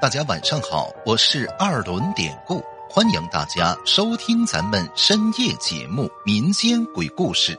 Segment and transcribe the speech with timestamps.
[0.00, 7.52] 大家晚上好，我是二轮典故，欢迎大家收听咱们深夜节目《民间鬼故事》。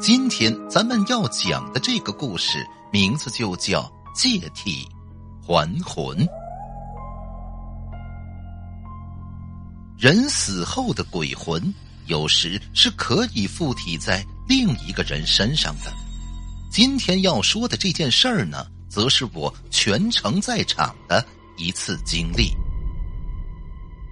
[0.00, 3.82] 今天咱们要讲的这个故事名字就叫
[4.14, 4.88] 《借体
[5.46, 6.26] 还魂》。
[9.98, 11.62] 人死后的鬼魂，
[12.06, 15.92] 有时是可以附体在另一个人身上的。
[16.72, 21.22] 今天要说的这件事儿呢，则是我全程在场的。
[21.60, 22.56] 一次经历。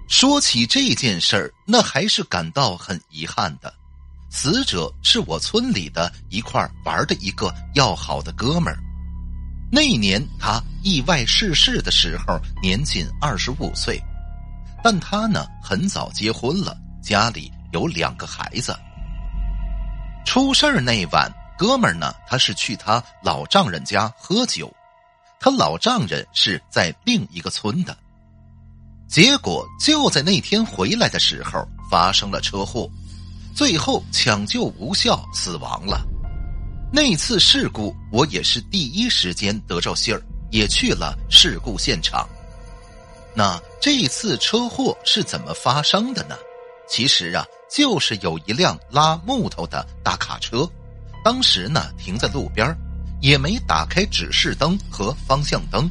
[0.07, 3.73] 说起这件事儿，那还是感到很遗憾的。
[4.29, 8.79] 死者是我村里的一块玩的一个要好的哥们儿。
[9.71, 13.99] 那年他意外逝世的时候，年仅二十五岁，
[14.83, 18.75] 但他呢很早结婚了，家里有两个孩子。
[20.25, 24.71] 出事儿那晚，哥们儿呢，他是去他老丈人家喝酒。
[25.39, 27.97] 他老丈人是在另一个村的，
[29.07, 32.89] 结果就在那天回来的时候发生了车祸，
[33.55, 36.05] 最后抢救无效死亡了。
[36.91, 42.27] 那次事故我也是第一时间得着信儿，也去了事故现场。
[43.33, 46.35] 那这次车祸是怎么发生的呢？
[46.89, 50.67] 其实啊，就是有一辆拉木头的大卡车，
[51.23, 52.75] 当时呢停在路边
[53.21, 55.89] 也没打开指示灯和方向灯，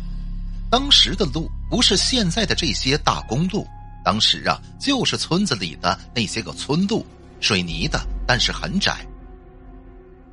[0.70, 3.66] 当时的路不是现在的这些大公路，
[4.04, 7.04] 当时啊就是村子里的那些个村路，
[7.40, 9.06] 水泥的，但是很窄。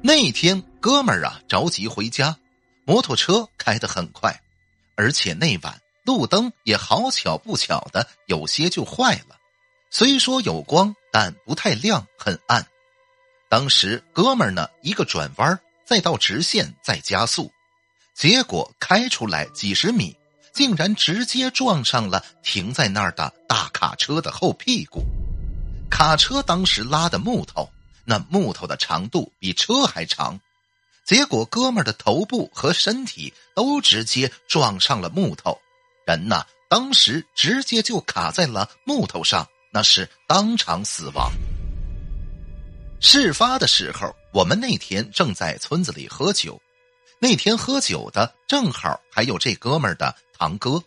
[0.01, 2.37] 那天哥们儿啊着急回家，
[2.85, 4.39] 摩托车开得很快，
[4.95, 9.35] 而且那晚路灯也好巧不巧的有些就坏了，
[9.89, 12.65] 虽说有光，但不太亮，很暗。
[13.49, 17.51] 当时哥们儿呢一个转弯再到直线，再加速，
[18.15, 20.17] 结果开出来几十米，
[20.51, 25.03] 竟然直接撞上了停在那儿的大卡车的后屁股。
[25.91, 27.69] 卡车当时拉的木头，
[28.03, 30.39] 那木头的长度比车还长，
[31.05, 35.55] 结果哥们的头部和身体都直接撞上了木头，
[36.07, 41.31] 人呐，当时直接就卡在了木头上，那是当场死亡。
[42.99, 44.15] 事发的时候。
[44.35, 46.61] 我们那天正在村子里喝酒，
[47.19, 50.83] 那天喝酒的正好还有这哥们儿的堂哥。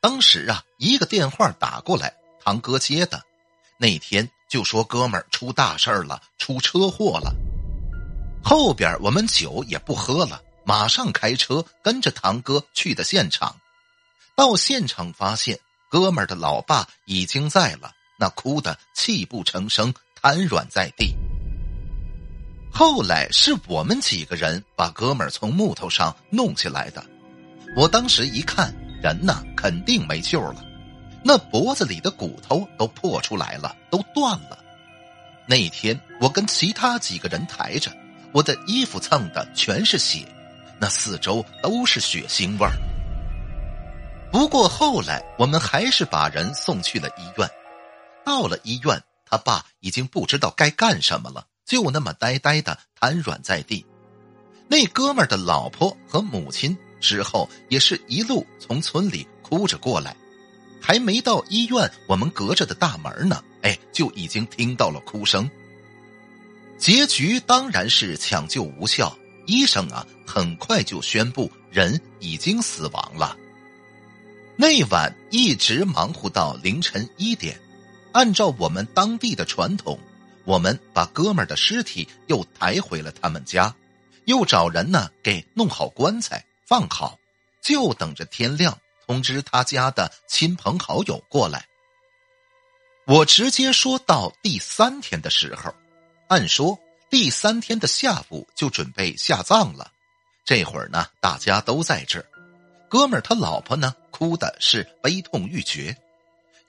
[0.00, 3.22] 当时啊，一个电话打过来，堂哥接的。
[3.76, 7.34] 那天就说哥们儿出大事了，出车祸了。
[8.42, 13.54] 后边我们酒也不喝了，马上开车跟着堂哥去的现场。
[14.34, 19.92] 到现场发现哥们儿的老爸已经在了，那哭得泣不成声，
[20.22, 21.14] 瘫软在地。
[22.72, 27.04] 后来是我们几个人把哥们儿从木头上弄起来的。
[27.76, 30.64] 我当时一看，人呐肯定没救了，
[31.22, 34.58] 那脖子里的骨头都破出来了，都断了。
[35.46, 37.92] 那天我跟其他几个人抬着，
[38.32, 40.26] 我的衣服蹭的全是血，
[40.78, 42.72] 那四周都是血腥味儿。
[44.32, 47.48] 不过后来我们还是把人送去了医院。
[48.24, 51.44] 到了医院，他爸已经不知道该干什么了。
[51.70, 53.86] 就那么呆呆的瘫软在地，
[54.66, 60.16] 那哥们的老婆和母亲之后也是一路从村里哭着过来，
[60.82, 65.48] 还没到医院，我们隔着的大门呢，哎，就已经听到了哭声。
[66.76, 69.16] 结局当然是抢救无效，
[69.46, 73.36] 医生啊很快就宣布人已经死亡了。
[74.56, 77.56] 那晚一直忙活到凌晨一点，
[78.10, 79.96] 按照我们当地的传统。
[80.44, 83.74] 我们把哥们的尸体又抬回了他们家，
[84.24, 87.18] 又找人呢给弄好棺材放好，
[87.60, 91.66] 就等着天亮通知他家的亲朋好友过来。
[93.06, 95.74] 我直接说到第三天的时候，
[96.28, 96.78] 按说
[97.08, 99.90] 第三天的下午就准备下葬了。
[100.44, 102.26] 这会儿呢，大家都在这儿，
[102.88, 105.96] 哥们他老婆呢哭的是悲痛欲绝。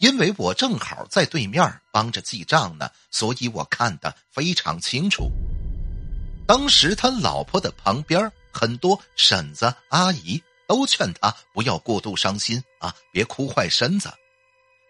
[0.01, 5.31] 因为我正好在对面帮着记账呢，所以我看得非常清楚。
[6.47, 14.11] 当时他老婆的旁边很多婶子阿姨都劝他不要过度伤心啊，别哭坏身子。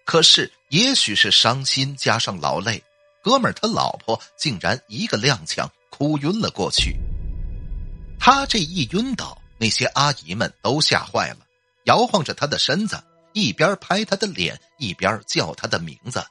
[0.05, 2.81] 可是也许是伤心加上劳累，
[3.21, 6.95] 哥们儿他老婆竟然一个踉跄哭晕了过去。
[8.17, 11.39] 他这一晕倒，那些阿姨们都吓坏了，
[11.83, 13.03] 摇晃着他的身子。
[13.33, 16.23] 一边拍他的脸，一边叫他的名字。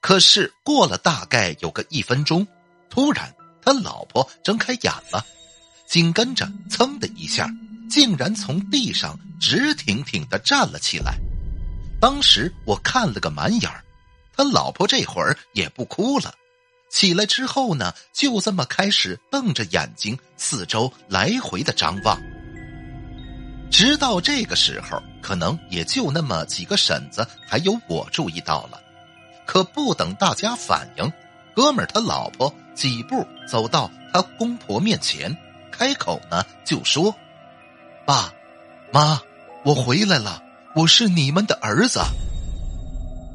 [0.00, 2.46] 可是过了大概有个一分钟，
[2.88, 5.24] 突然他老婆睁开眼了，
[5.86, 7.50] 紧跟着噌的一下，
[7.90, 11.18] 竟然从地上直挺挺的站了起来。
[12.00, 13.82] 当时我看了个满眼儿，
[14.36, 16.34] 他老婆这会儿也不哭了，
[16.88, 22.20] 起来之后呢，就这么开始瞪着眼睛四周来回的张望。
[23.70, 28.80] 直到这个时候，可能也就那么几个婶子还有我注意到了，
[29.44, 31.12] 可不等大家反应，
[31.54, 35.36] 哥们儿他老婆几步走到他公婆面前，
[35.70, 37.14] 开口呢就说
[38.06, 38.32] ：“爸，
[38.92, 39.20] 妈，
[39.64, 40.42] 我回来了。”
[40.76, 42.00] 我是你们的儿子。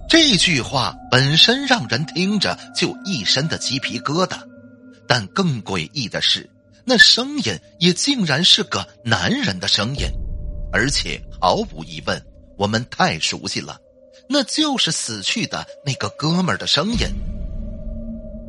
[0.08, 4.38] 这句话本身让人听着就一身的鸡皮疙瘩，
[5.08, 6.48] 但更诡异的是，
[6.86, 10.08] 那声音也竟然是个男人的声音，
[10.72, 12.22] 而且毫无疑问，
[12.58, 13.80] 我们太熟悉了，
[14.30, 17.00] 那就是死去的那个哥们儿的声音。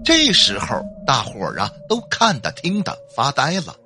[0.05, 3.77] 这时候，大伙儿啊都看的听的发呆了。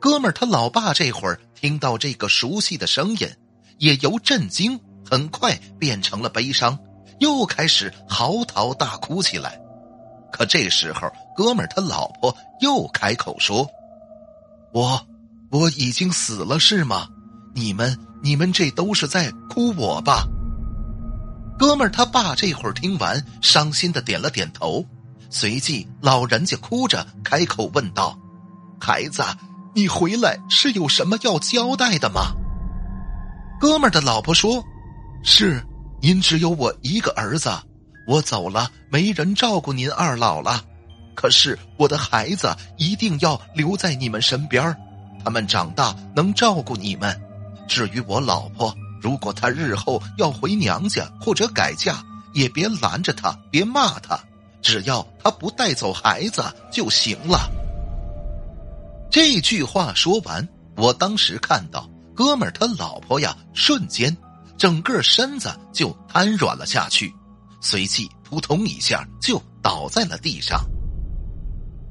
[0.00, 3.28] 哥们儿他老爸这会儿听到这个熟悉的声音。
[3.78, 6.78] 也由震惊很快变成了悲伤，
[7.20, 9.60] 又开始嚎啕大哭起来。
[10.32, 13.68] 可这时候，哥们儿他老婆又开口说
[14.72, 15.06] ：“我
[15.50, 17.06] 我已经死了是吗？
[17.56, 20.28] 你们你们这都是在哭我吧？”
[21.58, 24.84] 哥们儿他爸这会儿听完，伤心的点了点头，
[25.30, 28.16] 随即老人家哭着开口问道
[28.78, 29.22] ：“孩子，
[29.74, 32.34] 你回来是有什么要交代的吗？”
[33.58, 34.62] 哥们儿的老婆说
[35.24, 35.64] ：“是，
[36.02, 37.50] 您只有我一个儿子，
[38.06, 40.62] 我走了，没人照顾您二老了。
[41.14, 44.76] 可是我的孩子一定要留在你们身边
[45.24, 47.18] 他们长大能照顾你们。
[47.68, 52.02] 至于我老婆，如果她日后要回娘家或者改嫁，
[52.32, 54.18] 也别拦着她，别骂她，
[54.62, 57.50] 只要她不带走孩子就行了。”
[59.10, 60.46] 这句话说完，
[60.76, 61.88] 我当时看到。
[62.14, 64.16] 哥们儿他老婆呀，瞬间
[64.56, 67.14] 整个身子就瘫软了下去，
[67.60, 70.64] 随即扑通一下就倒在了地上。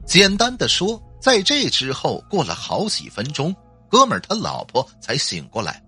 [0.04, 3.56] 简单的说，在这之后过了好几分钟，
[3.90, 5.82] 哥们儿他老婆才醒过来。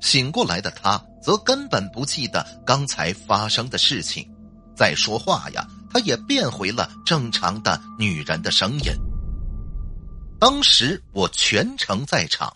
[0.00, 4.28] 醒过来的他则根本不记得刚才发生的事情，
[4.76, 8.92] 再说话呀，他也变回了正常的女人的声音。
[10.38, 12.54] 当时我全程在场。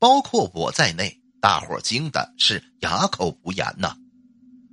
[0.00, 3.94] 包括我在内，大伙惊的是哑口无言呐。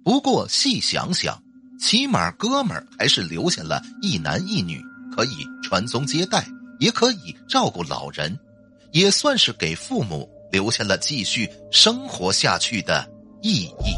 [0.05, 1.43] 不过细想想，
[1.81, 4.81] 起码哥们儿还是留下了一男一女，
[5.13, 6.47] 可以传宗接代，
[6.79, 8.39] 也可以照顾老人，
[8.91, 13.07] 也算是给父母留下了继续生活下去的
[13.41, 13.95] 意义。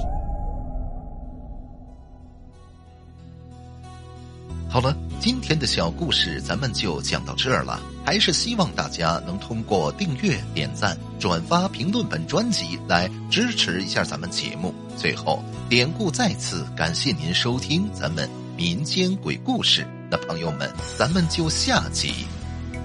[4.70, 7.82] 好了，今天的小故事咱们就讲到这儿了。
[8.06, 14.74] 还是希望大家能通过订阅、点赞、转发、评论本专辑来支持一下咱们节目。
[14.98, 18.28] 最后，典故再次感谢您收听咱们
[18.58, 19.88] 民间鬼故事。
[20.10, 22.26] 那朋友们，咱们就下集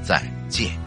[0.02, 0.83] 再见。